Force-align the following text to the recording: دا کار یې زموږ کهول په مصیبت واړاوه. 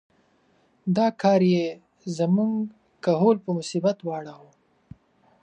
دا 0.95 1.07
کار 1.21 1.41
یې 1.53 1.65
زموږ 2.17 2.51
کهول 3.03 3.37
په 3.45 3.49
مصیبت 3.57 3.97
واړاوه. 4.03 4.51